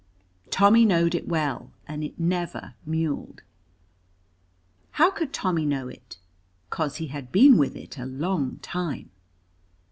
Tommy 0.49 0.83
knowed 0.83 1.13
it 1.13 1.27
well, 1.27 1.69
and 1.87 2.03
it 2.03 2.19
never 2.19 2.73
mewled. 2.87 3.43
How 4.93 5.11
could 5.11 5.31
Tommy 5.31 5.63
know 5.63 5.89
it? 5.89 6.17
'Cos 6.71 6.95
he 6.95 7.09
had 7.09 7.31
been 7.31 7.55
with 7.55 7.75
it 7.75 7.99
a 7.99 8.05
long 8.07 8.57
time. 8.63 9.11